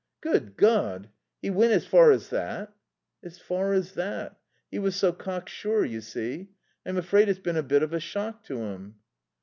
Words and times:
"Good 0.21 0.57
God! 0.57 1.11
He 1.43 1.51
went 1.51 1.73
as 1.73 1.85
far 1.85 2.09
as 2.09 2.29
that?" 2.29 2.73
"As 3.23 3.37
far 3.37 3.71
as 3.73 3.93
that. 3.93 4.39
He 4.71 4.79
was 4.79 4.95
so 4.95 5.13
cocksure, 5.13 5.85
you 5.85 6.01
see. 6.01 6.49
I'm 6.83 6.97
afraid 6.97 7.29
it's 7.29 7.37
been 7.37 7.55
a 7.55 7.61
bit 7.61 7.83
of 7.83 7.93
a 7.93 7.99
shock 7.99 8.43
to 8.45 8.57
him." 8.61 8.95